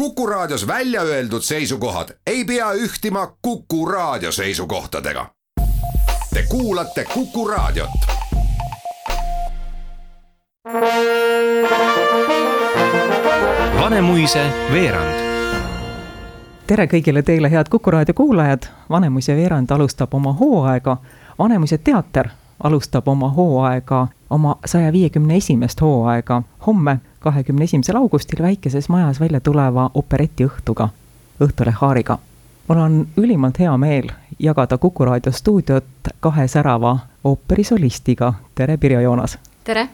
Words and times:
Kuku 0.00 0.26
Raadios 0.26 0.66
välja 0.66 1.02
öeldud 1.02 1.42
seisukohad 1.42 2.08
ei 2.26 2.44
pea 2.44 2.72
ühtima 2.72 3.36
Kuku 3.42 3.86
Raadio 3.86 4.32
seisukohtadega. 4.32 5.26
Te 6.34 6.44
kuulate 6.48 7.04
Kuku 7.14 7.48
Raadiot. 7.48 7.90
Vanemuise 13.80 14.52
veerand 14.72 15.20
tere 16.66 16.86
kõigile 16.86 17.22
teile, 17.22 17.50
head 17.50 17.68
Kuku 17.70 17.90
raadio 17.90 18.14
kuulajad, 18.14 18.62
Vanemuise 18.90 19.36
veerand 19.36 19.70
alustab 19.70 20.14
oma 20.14 20.32
hooaega, 20.32 20.96
Vanemuise 21.38 21.78
teater 21.78 22.28
alustab 22.62 23.08
oma 23.08 23.28
hooaega, 23.28 24.06
oma 24.30 24.56
saja 24.64 24.92
viiekümne 24.92 25.36
esimest 25.36 25.80
hooaega 25.80 26.42
homme, 26.66 27.00
kahekümne 27.20 27.64
esimesel 27.64 27.96
augustil 27.96 28.42
väikeses 28.42 28.88
majas 28.88 29.20
välja 29.20 29.40
tuleva 29.40 29.90
operetiõhtuga, 29.94 30.88
Õhtulehe 31.40 31.76
Haariga. 31.80 32.18
mul 32.68 32.78
on 32.78 33.06
ülimalt 33.16 33.58
hea 33.58 33.76
meel 33.76 34.10
jagada 34.38 34.78
Kuku 34.78 35.04
raadio 35.04 35.32
stuudiot 35.32 35.84
kahe 36.20 36.48
särava 36.48 36.98
ooperisolistiga, 37.24 38.34
tere 38.54 38.76
Pirjo 38.76 39.00
Joonas! 39.00 39.38
tere! 39.64 39.88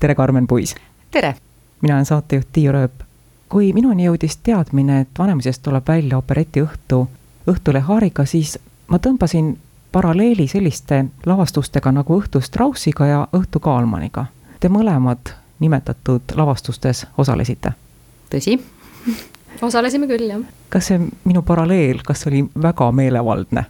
tere 0.00 0.14
Karmen 0.14 0.46
Puis! 0.46 0.74
tere! 1.10 1.34
mina 1.82 1.94
olen 1.94 2.04
saatejuht 2.04 2.48
Tiiu 2.52 2.72
Rööp. 2.72 3.02
kui 3.48 3.72
minuni 3.72 4.04
jõudis 4.04 4.36
teadmine, 4.42 5.00
et 5.00 5.18
Vanemusest 5.18 5.62
tuleb 5.62 5.88
välja 5.88 6.18
operetiõhtu 6.18 7.08
Õhtulehe 7.50 7.82
Haariga, 7.82 8.24
siis 8.24 8.58
ma 8.88 8.98
tõmbasin 8.98 9.56
paralleeli 9.92 10.46
selliste 10.48 11.04
lavastustega 11.26 11.92
nagu 11.92 12.20
Õhtu 12.20 12.40
Straussiga 12.40 13.06
ja 13.06 13.20
Õhtu 13.36 13.60
Kaalmaniga. 13.60 14.26
Te 14.60 14.68
mõlemad 14.68 15.32
nimetatud 15.60 16.36
lavastustes 16.36 17.06
osalesite? 17.18 17.72
tõsi, 18.30 18.54
osalesime 19.62 20.06
küll, 20.06 20.28
jah. 20.30 20.42
kas 20.70 20.90
see 20.90 21.00
minu 21.24 21.42
paralleel, 21.42 22.04
kas 22.06 22.22
oli 22.30 22.44
väga 22.62 22.90
meelevaldne? 22.94 23.64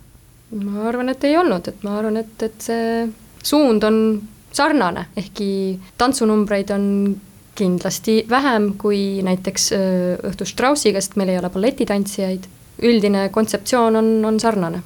ma 0.60 0.84
arvan, 0.90 1.08
et 1.08 1.24
ei 1.24 1.38
olnud, 1.38 1.68
et 1.70 1.82
ma 1.86 1.96
arvan, 1.98 2.20
et, 2.20 2.36
et 2.42 2.60
see 2.60 3.08
suund 3.42 3.84
on 3.86 3.98
sarnane, 4.52 5.06
ehkki 5.16 5.50
tantsunumbreid 5.98 6.72
on 6.74 6.86
kindlasti 7.54 8.24
vähem 8.30 8.72
kui 8.80 9.22
näiteks 9.24 9.70
Õhtu 10.30 10.46
Straussiga, 10.48 11.00
sest 11.00 11.16
meil 11.20 11.32
ei 11.32 11.38
ole 11.40 11.50
balletitantsijaid. 11.50 12.48
üldine 12.82 13.28
kontseptsioon 13.28 13.96
on, 13.96 14.06
on 14.24 14.40
sarnane 14.40 14.82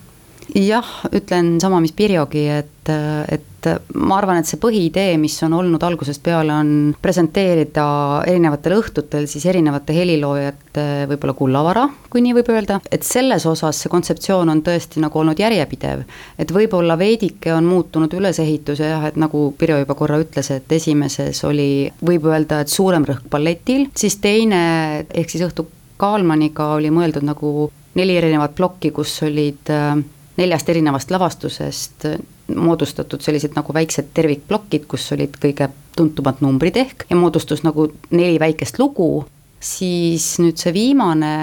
jah, 0.55 0.87
ütlen 1.15 1.59
sama, 1.61 1.81
mis 1.83 1.93
Pirjogi, 1.97 2.45
et, 2.49 2.91
et 3.33 3.69
ma 3.97 4.19
arvan, 4.19 4.39
et 4.39 4.49
see 4.49 4.61
põhiidee, 4.61 5.17
mis 5.19 5.35
on 5.47 5.55
olnud 5.57 5.83
algusest 5.83 6.23
peale, 6.25 6.53
on 6.55 6.95
presenteerida 7.03 7.87
erinevatel 8.29 8.77
õhtutel 8.77 9.27
siis 9.31 9.47
erinevate 9.51 9.97
heliloojate 9.97 10.87
võib-olla 11.11 11.35
kullavara, 11.39 11.85
kui 12.13 12.23
nii 12.25 12.37
võib 12.39 12.53
öelda, 12.55 12.79
et 12.93 13.07
selles 13.09 13.47
osas 13.51 13.83
see 13.83 13.93
kontseptsioon 13.93 14.53
on 14.53 14.63
tõesti 14.67 15.03
nagu 15.03 15.23
olnud 15.23 15.41
järjepidev. 15.41 16.05
et 16.39 16.53
võib-olla 16.55 16.99
veidike 16.99 17.55
on 17.55 17.67
muutunud 17.67 18.13
ülesehitus 18.15 18.83
ja 18.85 18.95
jah, 18.95 19.07
et 19.11 19.17
nagu 19.21 19.47
Pirjo 19.59 19.79
juba 19.81 19.95
korra 19.99 20.21
ütles, 20.23 20.51
et 20.55 20.73
esimeses 20.73 21.45
oli, 21.45 21.91
võib 22.05 22.29
öelda, 22.31 22.61
et 22.61 22.69
suurem 22.69 23.05
rõhk 23.05 23.27
balletil, 23.31 23.89
siis 23.97 24.21
teine, 24.23 25.07
ehk 25.11 25.31
siis 25.31 25.47
õhtu 25.49 25.67
Kaalmaniga 25.97 26.73
oli 26.75 26.91
mõeldud 26.91 27.23
nagu 27.23 27.71
neli 27.95 28.17
erinevat 28.19 28.57
plokki, 28.59 28.91
kus 28.91 29.13
olid 29.23 29.71
äh, 29.71 29.95
neljast 30.37 30.69
erinevast 30.69 31.13
lavastusest 31.15 32.07
moodustatud 32.55 33.23
sellised 33.25 33.55
nagu 33.57 33.75
väiksed 33.75 34.11
tervikplokid, 34.17 34.89
kus 34.91 35.07
olid 35.17 35.39
kõige 35.41 35.71
tuntumad 35.97 36.43
numbrid 36.45 36.77
ehk 36.81 37.07
ja 37.11 37.17
moodustus 37.17 37.63
nagu 37.65 37.89
neli 38.11 38.37
väikest 38.43 38.79
lugu, 38.83 39.25
siis 39.65 40.35
nüüd 40.43 40.61
see 40.61 40.75
viimane, 40.77 41.35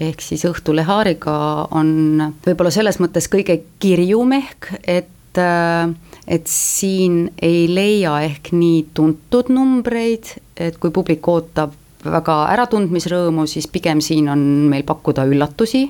ehk 0.00 0.24
siis 0.24 0.42
Õhtulehe 0.48 0.88
Haariga 0.88 1.36
on 1.78 1.92
võib-olla 2.46 2.72
selles 2.74 2.98
mõttes 3.02 3.30
kõige 3.30 3.60
kirjum 3.82 4.34
ehk, 4.40 4.72
et 4.82 5.14
et 6.28 6.48
siin 6.50 7.28
ei 7.44 7.68
leia 7.70 8.16
ehk 8.26 8.50
nii 8.56 8.88
tuntud 8.96 9.52
numbreid, 9.54 10.32
et 10.56 10.80
kui 10.82 10.90
publik 10.90 11.28
ootab 11.30 11.76
väga 12.02 12.38
äratundmisrõõmu, 12.56 13.46
siis 13.46 13.68
pigem 13.70 14.02
siin 14.02 14.26
on 14.32 14.42
meil 14.72 14.82
pakkuda 14.88 15.28
üllatusi 15.28 15.84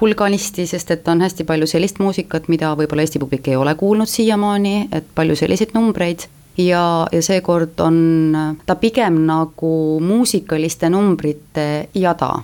hulganisti, 0.00 0.66
sest 0.66 0.90
et 0.90 1.08
on 1.08 1.20
hästi 1.24 1.44
palju 1.44 1.66
sellist 1.66 1.98
muusikat, 1.98 2.48
mida 2.52 2.74
võib-olla 2.76 3.04
Eesti 3.06 3.20
publik 3.22 3.48
ei 3.48 3.56
ole 3.56 3.74
kuulnud 3.74 4.10
siiamaani, 4.10 4.88
et 4.92 5.08
palju 5.14 5.36
selliseid 5.36 5.72
numbreid 5.74 6.26
ja, 6.58 7.06
ja 7.12 7.22
seekord 7.22 7.80
on 7.80 8.36
ta 8.66 8.76
pigem 8.80 9.22
nagu 9.28 9.72
muusikaliste 10.00 10.90
numbrite 10.92 11.88
jada. 11.94 12.34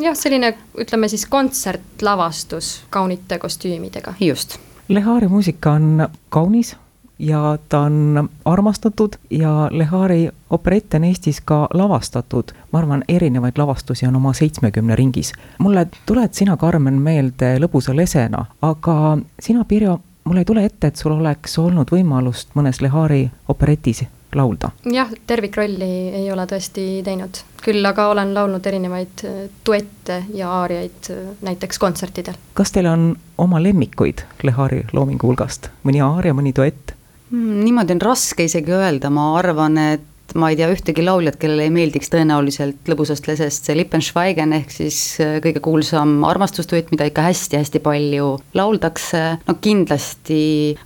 jah, 0.00 0.16
selline 0.16 0.54
ütleme 0.78 1.08
siis 1.08 1.26
kontsertlavastus 1.26 2.82
kaunite 2.90 3.38
kostüümidega. 3.38 4.14
just. 4.20 4.58
Lehari 4.88 5.28
muusika 5.28 5.72
on 5.72 6.08
kaunis 6.28 6.76
ja 7.18 7.58
ta 7.68 7.80
on 7.80 8.28
armastatud 8.44 9.12
ja 9.30 9.68
Lehari 9.70 10.28
operette 10.50 10.96
on 10.96 11.04
Eestis 11.04 11.40
ka 11.40 11.68
lavastatud. 11.74 12.44
ma 12.72 12.78
arvan, 12.78 13.04
erinevaid 13.08 13.52
lavastusi 13.56 14.06
on 14.06 14.16
oma 14.16 14.32
seitsmekümne 14.32 14.96
ringis. 14.96 15.32
mulle 15.58 15.86
tuled 16.06 16.32
sina, 16.32 16.56
Karmen, 16.56 16.94
meelde 16.94 17.58
lõbusa 17.58 17.96
lesena, 17.96 18.44
aga 18.62 19.18
sina, 19.40 19.64
Pirjo, 19.64 20.00
mul 20.24 20.36
ei 20.36 20.44
tule 20.44 20.64
ette, 20.64 20.86
et 20.86 20.96
sul 20.96 21.12
oleks 21.12 21.58
olnud 21.58 21.90
võimalust 21.90 22.54
mõnes 22.54 22.80
Lehari 22.80 23.30
operetis 23.48 24.04
laulda? 24.34 24.70
jah, 24.92 25.10
tervikrolli 25.26 25.90
ei 26.20 26.32
ole 26.32 26.46
tõesti 26.46 27.02
teinud, 27.04 27.40
küll 27.64 27.84
aga 27.86 28.08
olen 28.12 28.34
laulnud 28.34 28.66
erinevaid 28.66 29.24
duette 29.66 30.22
ja 30.34 30.50
aariaid 30.60 31.10
näiteks 31.42 31.78
kontsertidel. 31.78 32.38
kas 32.54 32.72
teil 32.72 32.86
on 32.86 33.16
oma 33.38 33.62
lemmikuid 33.62 34.22
Lehari 34.42 34.84
loomingu 34.92 35.26
hulgast, 35.26 35.70
mõni 35.84 36.04
aaria, 36.04 36.34
mõni 36.34 36.54
duett? 36.56 36.97
Hmm, 37.30 37.64
niimoodi 37.64 37.96
on 37.96 38.04
raske 38.04 38.46
isegi 38.48 38.72
öelda, 38.72 39.10
ma 39.12 39.34
arvan, 39.36 39.76
et 39.78 40.34
ma 40.36 40.50
ei 40.52 40.58
tea 40.58 40.68
ühtegi 40.72 41.04
lauljat, 41.04 41.38
kellele 41.40 41.66
ei 41.68 41.72
meeldiks 41.72 42.10
tõenäoliselt 42.12 42.88
lõbusast 42.88 43.28
lesest 43.30 43.68
see 43.68 43.76
Lippenschweigen 43.78 44.52
ehk 44.56 44.72
siis 44.72 44.98
äh, 45.24 45.38
kõige 45.44 45.62
kuulsam 45.64 46.18
armastusduett, 46.28 46.92
mida 46.92 47.08
ikka 47.08 47.24
hästi-hästi 47.28 47.80
palju 47.84 48.30
lauldakse. 48.58 49.24
no 49.48 49.56
kindlasti 49.64 50.40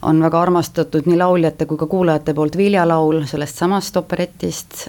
on 0.06 0.22
väga 0.22 0.42
armastatud 0.46 1.10
nii 1.10 1.18
lauljate 1.18 1.66
kui 1.70 1.80
ka 1.80 1.90
kuulajate 1.90 2.34
poolt 2.38 2.58
Vilja 2.58 2.86
laul 2.88 3.24
sellest 3.30 3.62
samast 3.62 3.98
operetist 3.98 4.88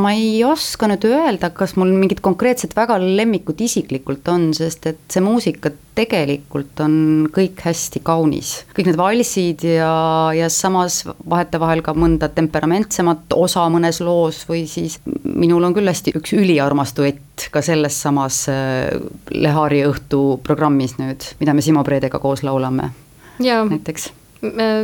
ma 0.00 0.12
ei 0.16 0.42
oska 0.46 0.88
nüüd 0.90 1.04
öelda, 1.08 1.50
kas 1.54 1.74
mul 1.78 1.90
mingit 1.96 2.20
konkreetset 2.24 2.74
väga 2.76 2.98
lemmikut 3.02 3.60
isiklikult 3.64 4.28
on, 4.32 4.50
sest 4.56 4.86
et 4.90 5.00
see 5.12 5.22
muusika 5.24 5.72
tegelikult 5.98 6.78
on 6.84 6.94
kõik 7.34 7.58
hästi 7.64 8.02
kaunis. 8.06 8.52
kõik 8.76 8.90
need 8.90 8.98
valsid 9.00 9.64
ja, 9.66 9.90
ja 10.36 10.48
samas 10.52 11.00
vahetevahel 11.06 11.82
ka 11.86 11.94
mõnda 11.98 12.30
temperamentsemat 12.34 13.34
osa 13.36 13.66
mõnes 13.72 14.00
loos 14.04 14.44
või 14.48 14.66
siis 14.70 14.98
minul 15.24 15.66
on 15.66 15.74
küll 15.76 15.90
hästi 15.90 16.14
üks 16.18 16.36
üliarmas 16.38 16.94
duett 16.96 17.48
ka 17.54 17.62
selles 17.64 17.98
samas 18.02 18.44
äh, 18.52 18.94
Lehari 19.34 19.82
õhtu 19.88 20.38
programmis 20.46 20.98
nüüd, 21.00 21.26
mida 21.42 21.54
me 21.54 21.64
Simo 21.64 21.84
Predega 21.86 22.22
koos 22.22 22.44
laulame. 22.46 22.92
näiteks. 23.38 24.12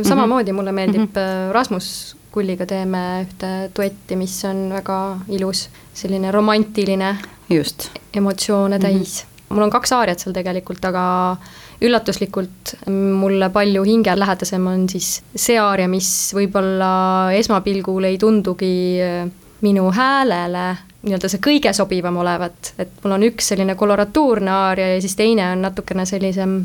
samamoodi 0.03 0.51
mulle 0.51 0.71
meeldib 0.71 1.01
mm 1.01 1.11
-hmm. 1.15 1.51
Rasmus 1.53 2.15
Kulliga 2.35 2.65
teeme 2.67 3.01
ühte 3.23 3.51
duetti, 3.75 4.17
mis 4.19 4.33
on 4.47 4.67
väga 4.75 4.97
ilus, 5.31 5.69
selline 5.95 6.31
romantiline. 6.35 7.15
just. 7.49 7.89
emotsioone 8.13 8.79
täis 8.79 9.23
mm. 9.23 9.29
-hmm. 9.29 9.55
mul 9.55 9.63
on 9.63 9.69
kaks 9.69 9.91
aariat 9.91 10.19
seal 10.19 10.33
tegelikult, 10.33 10.85
aga 10.85 11.37
üllatuslikult 11.81 12.75
mulle 12.91 13.49
palju 13.49 13.83
hingelähedasem 13.83 14.67
on 14.67 14.89
siis 14.89 15.21
see 15.35 15.59
aaria, 15.59 15.87
mis 15.87 16.09
võib-olla 16.35 17.31
esmapilgul 17.35 18.03
ei 18.03 18.17
tundugi 18.17 18.75
äh, 19.03 19.31
minu 19.61 19.91
häälele 19.91 20.75
nii-öelda 21.05 21.29
see 21.29 21.41
kõige 21.43 21.73
sobivam 21.73 22.17
olevat, 22.17 22.73
et 22.81 23.03
mul 23.03 23.15
on 23.17 23.27
üks 23.27 23.51
selline 23.51 23.75
koloratuurne 23.77 24.51
aaria 24.51 24.95
ja 24.95 25.01
siis 25.01 25.15
teine 25.15 25.51
on 25.51 25.61
natukene 25.61 26.05
sellisem 26.09 26.57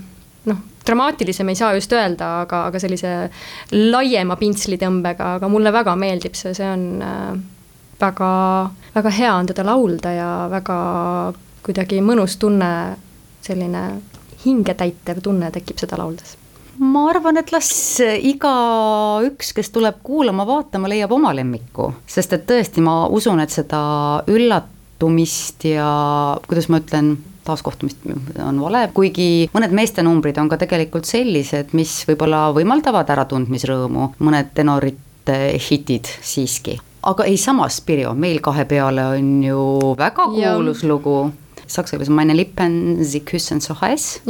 noh, 0.48 0.60
dramaatilisem 0.86 1.48
ei 1.52 1.58
saa 1.58 1.74
just 1.76 1.92
öelda, 1.92 2.30
aga, 2.44 2.64
aga 2.70 2.80
sellise 2.82 3.14
laiema 3.74 4.36
pintslitõmbega, 4.40 5.36
aga 5.38 5.50
mulle 5.52 5.72
väga 5.74 5.96
meeldib 6.00 6.38
see, 6.38 6.54
see 6.56 6.68
on 6.70 6.86
äh, 7.04 7.40
väga, 8.00 8.32
väga 8.94 9.14
hea 9.18 9.34
on 9.34 9.50
teda 9.50 9.64
laulda 9.66 10.12
ja 10.14 10.30
väga 10.50 10.78
kuidagi 11.64 12.00
mõnus 12.04 12.38
tunne, 12.40 12.70
selline 13.44 13.84
hingetäitev 14.44 15.20
tunne 15.24 15.50
tekib 15.52 15.80
seda 15.80 15.98
lauldes. 16.00 16.36
Ma 16.80 17.02
arvan, 17.10 17.36
et 17.36 17.50
las 17.52 17.68
igaüks, 18.00 19.50
kes 19.52 19.68
tuleb 19.74 19.98
kuulama-vaatama, 20.06 20.88
leiab 20.88 21.12
oma 21.12 21.34
lemmiku, 21.36 21.90
sest 22.08 22.32
et 22.32 22.46
tõesti, 22.48 22.80
ma 22.80 23.02
usun, 23.12 23.42
et 23.42 23.52
seda 23.52 23.80
üllatumist 24.32 25.66
ja 25.68 25.90
kuidas 26.46 26.70
ma 26.72 26.80
ütlen, 26.80 27.18
taaskohtumist 27.44 28.04
on 28.44 28.60
vale, 28.62 28.86
kuigi 28.94 29.48
mõned 29.54 29.74
meestenumbrid 29.76 30.38
on 30.42 30.50
ka 30.50 30.58
tegelikult 30.60 31.08
sellised, 31.08 31.74
mis 31.76 32.00
võib-olla 32.08 32.48
võimaldavad 32.56 33.10
äratundmisrõõmu, 33.16 34.14
mõned 34.18 34.54
tenorite 34.54 35.38
hitid 35.70 36.08
siiski. 36.20 36.78
aga 37.02 37.24
ei, 37.24 37.36
samas 37.40 37.80
Pirjo, 37.80 38.14
meil 38.14 38.40
kahe 38.44 38.64
peale 38.68 39.06
on 39.16 39.30
ju 39.44 39.94
väga 39.98 40.26
kuulus 40.34 40.82
ja. 40.82 40.88
lugu 40.88 41.32
saksa 41.70 41.96
keeles 41.96 42.10
meine 42.10 42.36
Lippen, 42.36 43.04
sie 43.04 43.20
küssen 43.20 43.60
so 43.60 43.76
heiß. 43.80 44.20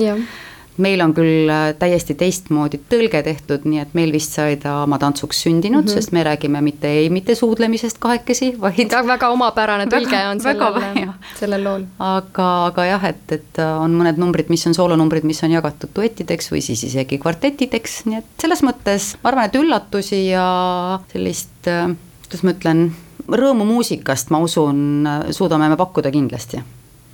Meil 0.80 1.00
on 1.04 1.12
küll 1.14 1.50
äh, 1.50 1.70
täiesti 1.78 2.14
teistmoodi 2.18 2.80
tõlge 2.90 3.22
tehtud, 3.26 3.66
nii 3.68 3.82
et 3.82 3.92
meil 3.98 4.12
vist 4.14 4.34
sai 4.36 4.56
ta 4.60 4.80
oma 4.84 4.98
tantsuks 5.02 5.42
sündinud 5.44 5.84
mm, 5.84 5.88
-hmm. 5.88 5.94
sest 5.94 6.12
me 6.16 6.24
räägime 6.26 6.62
mitte 6.64 6.88
ei, 6.88 7.10
mitte 7.10 7.34
suudlemisest 7.34 7.98
kahekesi, 8.02 8.54
vaid 8.60 8.96
väga 9.12 9.28
omapärane 9.34 9.86
tõlge 9.92 10.22
on 10.30 10.40
sellel, 10.40 11.12
sellel 11.40 11.64
lool. 11.64 11.84
aga, 11.98 12.48
aga 12.70 12.86
jah, 12.88 13.04
et, 13.12 13.36
et 13.38 13.62
äh, 13.62 13.76
on 13.84 13.94
mõned 14.00 14.18
numbrid, 14.20 14.48
mis 14.48 14.66
on 14.66 14.74
soolonumbrid, 14.74 15.24
mis 15.28 15.42
on 15.44 15.54
jagatud 15.54 15.94
duettideks 15.96 16.52
või 16.52 16.64
siis 16.64 16.84
isegi 16.88 17.18
kvartettideks, 17.18 18.00
nii 18.06 18.22
et 18.22 18.34
selles 18.40 18.64
mõttes 18.66 19.14
ma 19.22 19.32
arvan, 19.32 19.50
et 19.50 19.60
üllatusi 19.60 20.26
ja 20.30 20.48
sellist, 21.12 21.56
äh, 21.68 21.88
kuidas 22.26 22.44
ma 22.44 22.56
ütlen, 22.56 22.90
rõõmu 23.30 23.64
muusikast, 23.68 24.30
ma 24.30 24.40
usun, 24.42 25.08
suudame 25.30 25.68
me 25.70 25.76
pakkuda 25.78 26.10
kindlasti 26.10 26.62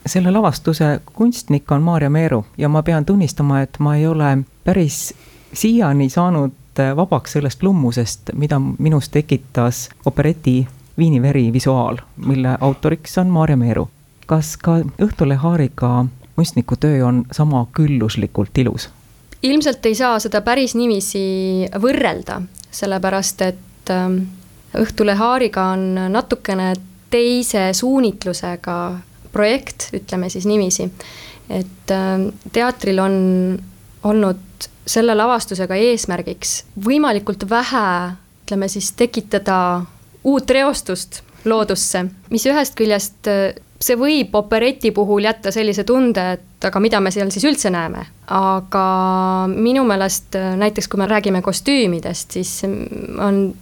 selle 0.06 0.30
lavastuse 0.30 1.00
kunstnik 1.12 1.72
on 1.72 1.82
Maarja 1.82 2.10
Meeru 2.10 2.44
ja 2.58 2.68
ma 2.68 2.82
pean 2.82 3.04
tunnistama, 3.04 3.60
et 3.62 3.78
ma 3.78 3.96
ei 3.96 4.06
ole 4.06 4.38
päris 4.64 5.14
siiani 5.52 6.08
saanud 6.10 6.52
vabaks 6.96 7.32
sellest 7.32 7.62
lummusest, 7.62 8.30
mida 8.34 8.60
minus 8.78 9.08
tekitas 9.08 9.88
opereti 10.06 10.66
Viini 10.98 11.22
veri 11.22 11.52
visuaal, 11.52 11.96
mille 12.16 12.58
autoriks 12.60 13.18
on 13.18 13.26
Maarja 13.26 13.56
Meeru. 13.56 13.88
kas 14.26 14.56
ka 14.56 14.78
Õhtulehe 15.02 15.38
Haariga 15.38 16.06
kunstniku 16.36 16.76
töö 16.76 17.06
on 17.06 17.24
sama 17.32 17.66
külluslikult 17.72 18.58
ilus? 18.58 18.90
ilmselt 19.42 19.86
ei 19.86 19.94
saa 19.94 20.18
seda 20.18 20.40
päris 20.40 20.74
niiviisi 20.74 21.68
võrrelda, 21.82 22.40
sellepärast 22.70 23.42
et 23.42 23.90
ähm, 23.90 24.18
Õhtulehe 24.76 25.16
Haariga 25.16 25.64
on 25.76 25.94
natukene 26.12 26.72
teise 27.10 27.68
suunitlusega 27.72 28.76
projekt, 29.32 29.90
ütleme 29.96 30.30
siis 30.30 30.46
niiviisi. 30.46 30.90
et 31.50 31.90
ähm, 31.94 32.28
teatril 32.52 32.98
on 32.98 33.16
olnud 34.02 34.66
selle 34.86 35.14
lavastusega 35.14 35.74
eesmärgiks 35.74 36.64
võimalikult 36.84 37.48
vähe, 37.50 38.16
ütleme 38.44 38.68
siis 38.68 38.92
tekitada 38.98 39.82
uut 40.24 40.50
reostust 40.50 41.22
loodusse, 41.44 42.04
mis 42.30 42.46
ühest 42.50 42.74
küljest 42.78 43.30
äh, 43.30 43.54
see 43.82 43.96
võib 43.98 44.34
opereti 44.38 44.90
puhul 44.94 45.26
jätta 45.26 45.52
sellise 45.54 45.84
tunde, 45.86 46.24
et 46.36 46.66
aga 46.66 46.80
mida 46.80 47.00
me 47.02 47.12
seal 47.14 47.30
siis 47.34 47.44
üldse 47.48 47.70
näeme. 47.70 48.06
aga 48.26 48.86
minu 49.52 49.84
meelest 49.86 50.34
äh, 50.38 50.54
näiteks, 50.58 50.88
kui 50.88 50.98
me 50.98 51.06
räägime 51.10 51.42
kostüümidest, 51.42 52.38
siis 52.38 52.58
on 52.64 53.54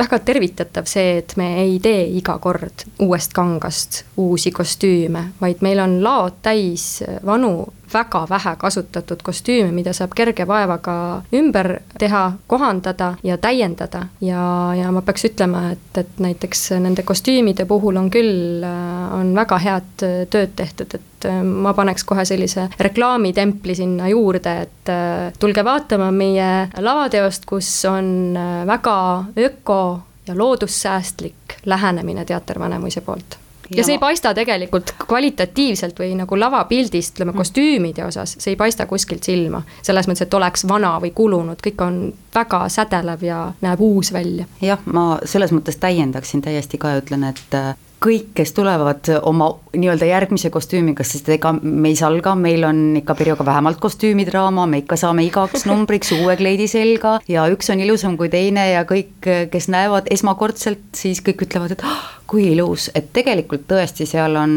väga 0.00 0.18
tervitatav 0.24 0.88
see, 0.88 1.18
et 1.20 1.34
me 1.36 1.50
ei 1.62 1.78
tee 1.82 2.04
iga 2.18 2.38
kord 2.42 2.86
uuest 3.04 3.34
kangast 3.36 4.04
uusi 4.20 4.52
kostüüme, 4.54 5.26
vaid 5.40 5.60
meil 5.66 5.82
on 5.84 5.98
laod 6.04 6.40
täis 6.42 7.02
vanu 7.26 7.52
väga 7.92 8.24
vähe 8.30 8.54
kasutatud 8.58 9.22
kostüüme, 9.22 9.72
mida 9.74 9.92
saab 9.96 10.14
kerge 10.16 10.46
vaevaga 10.48 10.94
ümber 11.36 11.70
teha, 11.98 12.22
kohandada 12.46 13.14
ja 13.22 13.38
täiendada. 13.38 14.06
ja, 14.20 14.42
ja 14.76 14.92
ma 14.92 15.02
peaks 15.02 15.24
ütlema, 15.30 15.70
et, 15.72 15.98
et 15.98 16.18
näiteks 16.18 16.70
nende 16.80 17.02
kostüümide 17.06 17.64
puhul 17.68 17.96
on 17.96 18.10
küll, 18.10 18.62
äh, 18.64 19.14
on 19.18 19.34
väga 19.36 19.58
head 19.58 20.06
äh, 20.06 20.20
tööd 20.30 20.54
tehtud, 20.56 20.94
et 20.94 21.28
äh, 21.28 21.42
ma 21.42 21.74
paneks 21.74 22.04
kohe 22.04 22.24
sellise 22.24 22.68
reklaamitempli 22.78 23.74
sinna 23.74 24.08
juurde, 24.12 24.56
et 24.66 24.94
tulge 25.38 25.64
vaatama 25.64 26.10
meie 26.14 26.46
lavateost, 26.78 27.44
kus 27.46 27.68
on 27.88 28.38
väga 28.66 28.96
öko 29.38 29.82
ja 30.26 30.34
loodussäästlik 30.36 31.60
lähenemine 31.66 32.24
Teater 32.24 32.58
Vanemuise 32.58 33.00
poolt 33.00 33.39
ja 33.76 33.84
see 33.84 33.96
ei 33.96 34.02
paista 34.02 34.32
tegelikult 34.34 34.94
kvalitatiivselt 35.06 35.98
või 36.00 36.14
nagu 36.18 36.38
lavapildist, 36.38 37.14
ütleme 37.14 37.32
mm. 37.32 37.42
kostüümide 37.42 38.04
osas, 38.06 38.36
see 38.38 38.54
ei 38.54 38.60
paista 38.60 38.86
kuskilt 38.90 39.26
silma. 39.26 39.62
selles 39.82 40.08
mõttes, 40.08 40.26
et 40.26 40.34
oleks 40.34 40.66
vana 40.68 40.96
või 41.02 41.12
kulunud, 41.14 41.60
kõik 41.64 41.84
on 41.84 42.00
väga 42.34 42.64
sädelev 42.68 43.22
ja 43.26 43.42
näeb 43.60 43.80
uus 43.80 44.12
välja. 44.12 44.48
jah, 44.62 44.82
ma 44.84 45.18
selles 45.24 45.54
mõttes 45.54 45.78
täiendaksin 45.80 46.42
täiesti 46.42 46.78
ka 46.78 46.96
ütlen, 47.00 47.24
et 47.30 47.56
äh, 47.58 47.74
kõik, 48.00 48.30
kes 48.34 48.52
tulevad 48.56 49.08
oma 49.28 49.50
nii-öelda 49.76 50.08
järgmise 50.08 50.50
kostüümiga, 50.52 51.04
sest 51.06 51.28
ega 51.32 51.52
me 51.60 51.92
ei 51.92 51.98
salga, 51.98 52.34
meil 52.38 52.64
on 52.64 52.80
ikka 53.00 53.14
Pirjoga 53.18 53.44
vähemalt 53.46 53.80
kostüümidraama, 53.82 54.66
me 54.70 54.80
ikka 54.82 54.96
saame 55.00 55.26
igaks 55.26 55.66
numbriks 55.68 56.14
uue 56.16 56.36
kleidi 56.40 56.68
selga 56.70 57.18
ja 57.28 57.44
üks 57.52 57.70
on 57.72 57.82
ilusam 57.84 58.16
kui 58.20 58.30
teine 58.32 58.70
ja 58.72 58.86
kõik, 58.88 59.18
kes 59.52 59.68
näevad 59.72 60.08
esmakordselt, 60.12 60.86
siis 60.96 61.20
kõik 61.24 61.44
ütlevad, 61.48 61.76
et 61.76 61.84
ah, 61.86 62.19
kui 62.30 62.52
ilus, 62.52 62.90
et 62.94 63.10
tegelikult 63.12 63.66
tõesti 63.70 64.06
seal 64.06 64.36
on 64.38 64.54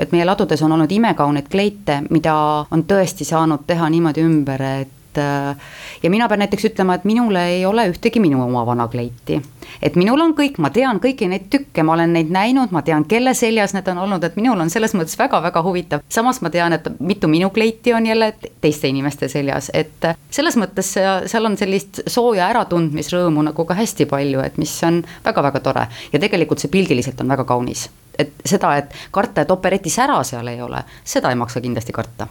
et 0.00 0.12
meie 0.12 0.24
ladudes 0.24 0.62
on 0.64 0.72
olnud 0.72 0.90
imekauneid 0.90 1.50
kleite, 1.52 2.00
mida 2.10 2.34
on 2.72 2.82
tõesti 2.88 3.26
saanud 3.28 3.66
teha 3.68 3.90
niimoodi 3.92 4.24
ümber, 4.24 4.64
et 4.80 5.01
et 5.12 5.18
äh, 5.18 5.56
ja 6.02 6.10
mina 6.10 6.28
pean 6.28 6.40
näiteks 6.42 6.64
ütlema, 6.64 6.94
et 6.94 7.04
minule 7.04 7.44
ei 7.48 7.66
ole 7.66 7.88
ühtegi 7.90 8.20
minu 8.20 8.42
oma 8.44 8.64
vana 8.66 8.88
kleiti. 8.88 9.40
et 9.82 9.96
minul 9.96 10.20
on 10.20 10.34
kõik, 10.34 10.58
ma 10.58 10.70
tean 10.70 11.00
kõiki 11.00 11.28
neid 11.28 11.48
tükke, 11.50 11.82
ma 11.82 11.92
olen 11.92 12.12
neid 12.12 12.30
näinud, 12.30 12.72
ma 12.72 12.82
tean, 12.82 13.04
kelle 13.04 13.34
seljas 13.34 13.74
need 13.74 13.88
on 13.88 13.98
olnud, 13.98 14.24
et 14.24 14.36
minul 14.36 14.60
on 14.60 14.70
selles 14.70 14.94
mõttes 14.94 15.18
väga-väga 15.18 15.62
huvitav. 15.62 16.02
samas 16.08 16.40
ma 16.42 16.50
tean, 16.50 16.72
et 16.72 16.88
mitu 17.00 17.28
minu 17.28 17.50
kleiti 17.50 17.94
on 17.94 18.06
jälle 18.06 18.32
teiste 18.60 18.88
inimeste 18.88 19.28
seljas, 19.28 19.70
et 19.74 20.08
selles 20.30 20.56
mõttes 20.56 20.94
seal 21.26 21.44
on 21.44 21.56
sellist 21.56 22.02
sooja 22.06 22.48
äratundmisrõõmu 22.48 23.42
nagu 23.50 23.64
ka 23.64 23.74
hästi 23.74 24.06
palju, 24.06 24.40
et 24.40 24.58
mis 24.58 24.76
on 24.84 25.02
väga-väga 25.24 25.60
tore 25.60 25.88
ja 26.12 26.18
tegelikult 26.18 26.58
see 26.58 26.72
pildiliselt 26.72 27.20
on 27.20 27.28
väga 27.28 27.44
kaunis 27.44 27.88
et 28.18 28.32
seda, 28.44 28.76
et 28.76 28.92
karta, 29.10 29.40
et 29.40 29.50
opereti 29.50 29.90
sära 29.90 30.18
seal 30.24 30.46
ei 30.52 30.60
ole, 30.62 30.82
seda 31.04 31.30
ei 31.32 31.38
maksa 31.40 31.60
kindlasti 31.64 31.92
karta 31.96 32.28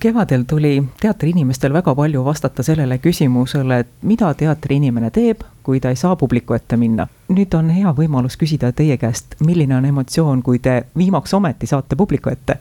kevadel 0.00 0.42
tuli 0.48 0.82
teatriinimestel 1.00 1.72
väga 1.72 1.94
palju 1.94 2.24
vastata 2.24 2.62
sellele 2.62 2.98
küsimusele, 2.98 3.78
et 3.78 3.88
mida 4.02 4.32
teatriinimene 4.34 5.10
teeb, 5.10 5.44
kui 5.62 5.80
ta 5.80 5.92
ei 5.92 5.96
saa 5.96 6.16
publiku 6.16 6.54
ette 6.54 6.76
minna. 6.76 7.06
nüüd 7.28 7.54
on 7.54 7.68
hea 7.70 7.92
võimalus 7.96 8.38
küsida 8.40 8.72
teie 8.72 8.96
käest, 8.96 9.36
milline 9.46 9.76
on 9.76 9.84
emotsioon, 9.84 10.42
kui 10.42 10.58
te 10.58 10.82
viimaks 10.96 11.34
ometi 11.34 11.66
saate 11.66 11.96
publiku 11.96 12.30
ette? 12.30 12.58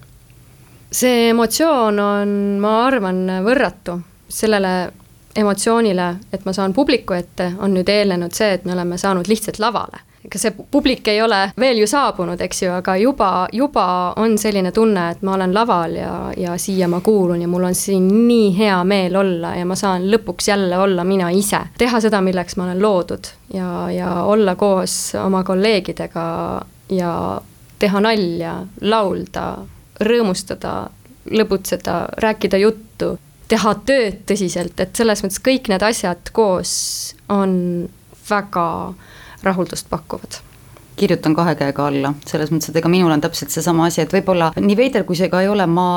see 0.91 1.29
emotsioon 1.29 1.99
on, 1.99 2.35
ma 2.61 2.75
arvan, 2.87 3.25
võrratu 3.45 3.99
sellele 4.27 4.91
emotsioonile, 5.35 6.15
et 6.33 6.45
ma 6.45 6.53
saan 6.53 6.73
publiku 6.73 7.13
ette, 7.13 7.53
on 7.59 7.73
nüüd 7.73 7.89
eelnenud 7.89 8.33
see, 8.35 8.53
et 8.53 8.65
me 8.65 8.73
oleme 8.73 8.97
saanud 8.97 9.27
lihtsalt 9.27 9.59
lavale 9.59 10.08
ega 10.29 10.39
see 10.41 10.53
publik 10.71 11.07
ei 11.09 11.21
ole 11.21 11.39
veel 11.59 11.81
ju 11.81 11.87
saabunud, 11.89 12.39
eks 12.41 12.63
ju, 12.63 12.71
aga 12.77 12.95
juba, 13.01 13.29
juba 13.53 13.85
on 14.21 14.37
selline 14.37 14.71
tunne, 14.75 15.09
et 15.15 15.23
ma 15.25 15.33
olen 15.35 15.53
laval 15.55 15.95
ja, 15.97 16.13
ja 16.37 16.55
siia 16.61 16.87
ma 16.87 17.01
kuulun 17.05 17.41
ja 17.41 17.49
mul 17.49 17.65
on 17.71 17.75
siin 17.75 18.07
nii 18.27 18.51
hea 18.57 18.77
meel 18.87 19.17
olla 19.19 19.55
ja 19.57 19.65
ma 19.65 19.77
saan 19.79 20.05
lõpuks 20.11 20.51
jälle 20.51 20.77
olla 20.77 21.03
mina 21.03 21.31
ise. 21.33 21.63
teha 21.77 22.01
seda, 22.01 22.21
milleks 22.21 22.57
ma 22.57 22.69
olen 22.69 22.81
loodud 22.81 23.31
ja, 23.53 23.89
ja 23.91 24.13
olla 24.23 24.55
koos 24.55 25.15
oma 25.23 25.43
kolleegidega 25.43 26.25
ja 26.93 27.13
teha 27.79 28.01
nalja, 28.03 28.53
laulda, 28.81 29.45
rõõmustada, 30.03 30.89
lõbutseda, 31.31 31.95
rääkida 32.21 32.59
juttu, 32.59 33.15
teha 33.49 33.75
tööd 33.85 34.23
tõsiselt, 34.29 34.77
et 34.83 34.95
selles 34.95 35.23
mõttes 35.23 35.41
kõik 35.41 35.71
need 35.71 35.83
asjad 35.85 36.29
koos 36.35 36.73
on 37.33 37.55
väga 38.29 38.67
rahuldust 39.43 39.89
pakkuvad 39.89 40.41
kirjutan 40.99 41.35
kahe 41.35 41.55
käega 41.55 41.85
alla, 41.87 42.11
selles 42.27 42.51
mõttes, 42.51 42.71
et 42.71 42.79
ega 42.81 42.89
minul 42.91 43.11
on 43.13 43.21
täpselt 43.23 43.53
seesama 43.53 43.85
asi, 43.87 44.01
et 44.03 44.13
võib-olla 44.13 44.49
nii 44.59 44.75
veider, 44.77 45.05
kui 45.07 45.17
see 45.17 45.29
ka 45.31 45.41
ei 45.43 45.49
ole, 45.51 45.63
ma 45.69 45.87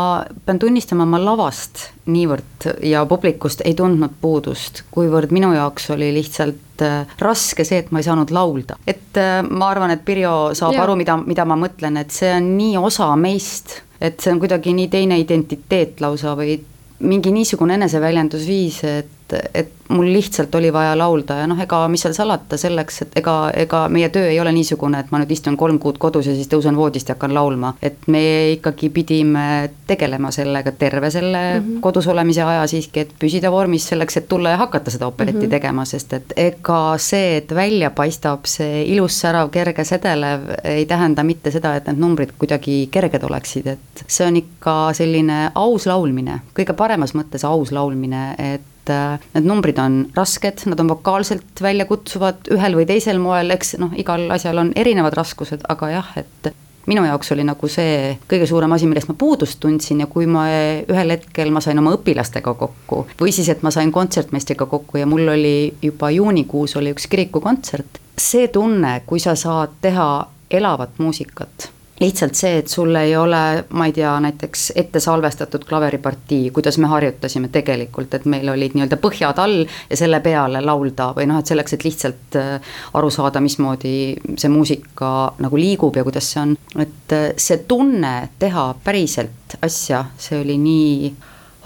pean 0.47 0.61
tunnistama, 0.63 1.07
ma 1.09 1.19
lavast 1.23 1.89
niivõrd 2.13 2.69
ja 2.87 3.03
publikust 3.11 3.65
ei 3.67 3.75
tundnud 3.79 4.15
puudust, 4.23 4.85
kuivõrd 4.95 5.35
minu 5.35 5.53
jaoks 5.57 5.91
oli 5.97 6.13
lihtsalt 6.15 6.85
äh, 6.87 7.15
raske 7.23 7.67
see, 7.67 7.83
et 7.83 7.91
ma 7.91 8.03
ei 8.03 8.07
saanud 8.07 8.31
laulda. 8.35 8.79
et 8.87 9.19
äh, 9.19 9.41
ma 9.49 9.73
arvan, 9.75 9.95
et 9.95 10.05
Pirjo 10.07 10.53
saab 10.59 10.79
ja. 10.79 10.85
aru, 10.87 10.97
mida, 11.01 11.19
mida 11.19 11.47
ma 11.49 11.59
mõtlen, 11.59 11.99
et 11.99 12.15
see 12.15 12.31
on 12.37 12.53
nii 12.59 12.77
osa 12.79 13.11
meist, 13.19 13.81
et 14.03 14.23
see 14.23 14.35
on 14.35 14.43
kuidagi 14.43 14.75
nii 14.77 14.91
teine 14.93 15.19
identiteet 15.23 16.03
lausa 16.05 16.37
või 16.39 16.61
mingi 17.03 17.33
niisugune 17.35 17.75
eneseväljendusviis, 17.75 18.85
et 18.87 19.22
et, 19.33 19.51
et 19.55 19.83
mul 19.93 20.13
lihtsalt 20.13 20.55
oli 20.55 20.73
vaja 20.73 20.99
laulda 20.99 21.37
ja 21.43 21.47
noh, 21.47 21.61
ega 21.61 21.83
mis 21.93 22.03
seal 22.05 22.15
salata, 22.17 22.57
selleks, 22.61 23.03
et 23.05 23.17
ega, 23.21 23.37
ega 23.65 23.83
meie 23.93 24.09
töö 24.13 24.29
ei 24.31 24.41
ole 24.41 24.53
niisugune, 24.57 25.03
et 25.03 25.13
ma 25.13 25.21
nüüd 25.21 25.33
istun 25.35 25.57
kolm 25.61 25.79
kuud 25.83 25.99
kodus 26.03 26.29
ja 26.31 26.37
siis 26.37 26.51
tõusen 26.51 26.77
voodist 26.79 27.11
ja 27.11 27.17
hakkan 27.17 27.35
laulma. 27.35 27.75
et 27.83 28.07
me 28.07 28.23
ikkagi 28.57 28.91
pidime 28.91 29.71
tegelema 29.87 30.31
sellega 30.31 30.73
terve 30.73 31.11
selle 31.11 31.43
mm 31.61 31.67
-hmm. 31.67 31.81
kodus 31.81 32.07
olemise 32.07 32.43
aja 32.43 32.67
siiski, 32.67 33.01
et 33.01 33.15
püsida 33.19 33.51
vormis 33.51 33.89
selleks, 33.89 34.17
et 34.17 34.29
tulla 34.29 34.51
ja 34.51 34.57
hakata 34.57 34.91
seda 34.91 35.07
operetti 35.07 35.39
mm 35.39 35.47
-hmm. 35.47 35.51
tegema, 35.51 35.85
sest 35.85 36.13
et 36.13 36.33
ega 36.37 36.95
see, 36.99 37.37
et 37.37 37.55
välja 37.55 37.91
paistab 37.91 38.45
see 38.45 38.85
ilus, 38.85 39.21
särav, 39.21 39.51
kerge, 39.51 39.85
sedelev, 39.85 40.41
ei 40.65 40.87
tähenda 40.87 41.25
mitte 41.25 41.51
seda, 41.51 41.77
et 41.77 41.87
need 41.87 41.99
numbrid 41.99 42.33
kuidagi 42.39 42.89
kerged 42.91 43.23
oleksid, 43.23 43.67
et 43.67 44.05
see 44.07 44.27
on 44.27 44.37
ikka 44.37 44.93
selline 44.93 45.51
aus 45.55 45.87
laulmine, 45.87 46.41
kõige 46.59 46.73
paremas 46.73 47.15
mõttes 47.15 47.45
aus 47.45 47.73
laulmine, 47.73 48.35
et 48.39 48.72
et 48.83 48.91
äh, 48.91 49.21
need 49.35 49.47
numbrid 49.47 49.79
on 49.79 50.03
rasked, 50.17 50.65
nad 50.67 50.81
on 50.81 50.91
vokaalselt 50.91 51.63
väljakutsuvad 51.63 52.51
ühel 52.55 52.77
või 52.79 52.87
teisel 52.89 53.23
moel, 53.23 53.55
eks 53.55 53.77
noh, 53.79 53.95
igal 53.99 54.29
asjal 54.35 54.59
on 54.59 54.73
erinevad 54.77 55.15
raskused, 55.15 55.63
aga 55.71 55.91
jah, 55.93 56.13
et 56.19 56.53
minu 56.91 57.05
jaoks 57.07 57.31
oli 57.35 57.45
nagu 57.47 57.69
see 57.71 58.17
kõige 58.31 58.49
suurem 58.51 58.73
asi, 58.75 58.89
millest 58.91 59.11
ma 59.11 59.15
puudust 59.19 59.61
tundsin 59.63 60.03
ja 60.03 60.09
kui 60.11 60.27
ma 60.27 60.49
ühel 60.83 61.15
hetkel 61.15 61.53
ma 61.55 61.63
sain 61.63 61.79
oma 61.79 61.95
õpilastega 61.95 62.55
kokku 62.59 63.05
või 63.21 63.35
siis, 63.35 63.53
et 63.53 63.63
ma 63.63 63.71
sain 63.71 63.93
kontsertmeistriga 63.95 64.67
kokku 64.67 64.99
ja 64.99 65.07
mul 65.07 65.31
oli 65.37 65.57
juba 65.83 66.11
juunikuus 66.11 66.75
oli 66.81 66.95
üks 66.97 67.07
kirikukontsert. 67.07 68.03
see 68.19 68.49
tunne, 68.49 69.03
kui 69.07 69.23
sa 69.23 69.37
saad 69.39 69.79
teha 69.81 70.09
elavat 70.51 70.99
muusikat 70.99 71.71
lihtsalt 72.03 72.37
see, 72.37 72.59
et 72.63 72.69
sul 72.69 72.95
ei 72.99 73.15
ole, 73.17 73.41
ma 73.79 73.87
ei 73.89 73.95
tea, 73.97 74.13
näiteks 74.25 74.73
ette 74.79 75.01
salvestatud 75.01 75.65
klaveripartii, 75.69 76.51
kuidas 76.55 76.79
me 76.83 76.91
harjutasime 76.91 77.51
tegelikult, 77.55 78.15
et 78.15 78.27
meil 78.31 78.51
olid 78.53 78.77
nii-öelda 78.77 78.99
põhjad 79.03 79.41
all 79.43 79.63
ja 79.65 79.99
selle 79.99 80.21
peale 80.25 80.63
laulda 80.65 81.13
või 81.17 81.29
noh, 81.31 81.41
et 81.43 81.53
selleks, 81.53 81.77
et 81.77 81.87
lihtsalt 81.87 82.39
äh, 82.41 82.75
aru 82.99 83.11
saada, 83.13 83.43
mismoodi 83.45 83.95
see 84.37 84.51
muusika 84.53 85.13
nagu 85.43 85.61
liigub 85.61 85.97
ja 85.97 86.05
kuidas 86.07 86.33
see 86.33 86.43
on. 86.43 86.57
et 86.83 87.17
äh, 87.17 87.31
see 87.37 87.63
tunne 87.69 88.17
teha 88.43 88.67
päriselt 88.85 89.57
asja, 89.63 90.05
see 90.19 90.41
oli 90.41 90.59
nii, 90.59 91.15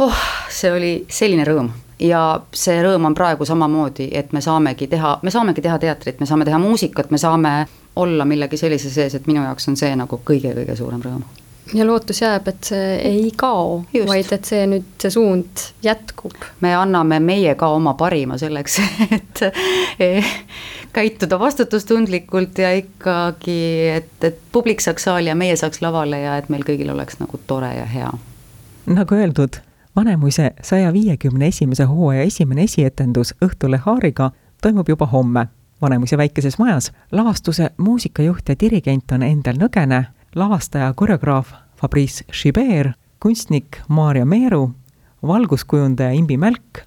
oh, 0.05 0.23
see 0.53 0.73
oli 0.73 0.95
selline 1.09 1.47
rõõm 1.49 1.73
ja 2.03 2.23
see 2.53 2.77
rõõm 2.85 3.09
on 3.09 3.17
praegu 3.17 3.47
samamoodi, 3.49 4.11
et 4.13 4.33
me 4.37 4.43
saamegi 4.45 4.89
teha, 4.93 5.19
me 5.23 5.33
saamegi 5.33 5.65
teha 5.65 5.79
teatrit, 5.81 6.21
me 6.21 6.29
saame 6.29 6.45
teha 6.45 6.61
muusikat, 6.61 7.11
me 7.11 7.21
saame 7.21 7.57
olla 7.97 8.25
millegi 8.25 8.57
sellise 8.57 8.91
sees, 8.91 9.15
et 9.15 9.27
minu 9.27 9.43
jaoks 9.43 9.69
on 9.69 9.77
see 9.77 9.97
nagu 9.97 10.21
kõige-kõige 10.25 10.77
suurem 10.77 11.03
rõõm 11.05 11.25
ja 11.75 11.87
lootus 11.87 12.21
jääb, 12.23 12.49
et 12.49 12.65
see 12.65 12.97
ei 13.03 13.31
kao, 13.37 13.81
vaid 14.07 14.31
et 14.33 14.47
see 14.47 14.67
nüüd, 14.71 14.87
see 15.03 15.11
suund 15.11 15.65
jätkub. 15.83 16.37
me 16.61 16.75
anname 16.75 17.19
meie 17.21 17.55
ka 17.59 17.69
oma 17.75 17.95
parima 17.99 18.39
selleks, 18.39 18.79
et 19.19 19.43
eh, 20.01 20.33
käituda 20.93 21.39
vastutustundlikult 21.39 22.59
ja 22.59 22.73
ikkagi, 22.77 23.61
et, 23.97 24.15
et 24.25 24.41
publik 24.53 24.81
saaks 24.81 25.09
saali 25.09 25.33
ja 25.33 25.35
meie 25.35 25.57
saaks 25.57 25.83
lavale 25.83 26.21
ja 26.21 26.37
et 26.39 26.49
meil 26.53 26.65
kõigil 26.67 26.93
oleks 26.95 27.21
nagu 27.23 27.41
tore 27.47 27.75
ja 27.75 27.85
hea. 27.85 28.13
nagu 28.87 29.15
öeldud, 29.15 29.63
Vanemuise 29.97 30.51
saja 30.63 30.93
viiekümne 30.93 31.47
esimese 31.49 31.87
hooaja 31.89 32.27
esimene 32.29 32.67
esietendus 32.69 33.33
Õhtule 33.45 33.81
Haariga 33.81 34.31
toimub 34.63 34.89
juba 34.89 35.07
homme 35.09 35.47
Vanemuise 35.83 36.17
väikeses 36.17 36.59
majas. 36.59 36.93
lavastuse 37.13 37.71
muusikajuht 37.77 38.49
ja 38.49 38.55
dirigent 38.61 39.13
on 39.13 39.23
Endel 39.23 39.57
Nõgene, 39.61 40.05
lavastaja, 40.35 40.93
koreograaf 40.93 41.53
Fabrice 41.77 42.25
Chibert, 42.33 42.97
kunstnik 43.21 43.77
Maarja 43.89 44.25
Meeru, 44.25 44.71
valguskujundaja 45.27 46.11
Imbi 46.11 46.37
Mälk, 46.37 46.81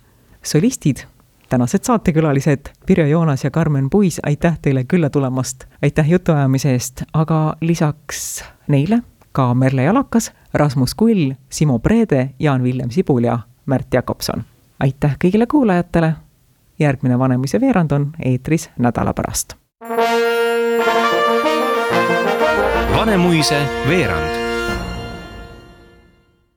solistid, 0.43 0.97
tänased 1.49 1.83
saatekülalised 1.83 2.69
Pirjo 2.85 3.05
Joonas 3.05 3.43
ja 3.43 3.51
Karmen 3.51 3.89
Puis, 3.89 4.19
aitäh 4.23 4.57
teile 4.61 4.83
külla 4.83 5.09
tulemast, 5.09 5.65
aitäh 5.81 6.09
jutuajamise 6.09 6.71
eest, 6.73 7.03
aga 7.13 7.55
lisaks 7.61 8.43
neile 8.67 9.01
ka 9.31 9.53
Merle 9.53 9.83
Jalakas, 9.83 10.31
Rasmus 10.53 10.95
Kull, 10.95 11.33
Simo 11.49 11.79
Preede, 11.79 12.29
Jaan-Villem 12.39 12.89
Sibul 12.89 13.23
ja 13.23 13.39
Märt 13.65 13.93
Jakobson. 13.93 14.43
aitäh 14.79 15.17
kõigile 15.23 15.47
kuulajatele 15.47 16.13
järgmine 16.79 17.19
Vanemuise 17.19 17.61
veerand 17.61 17.91
on 17.91 18.11
eetris 18.25 18.69
nädala 18.77 19.13
pärast. 19.13 19.53
Vanemuise 22.95 23.61
veerand 23.89 24.48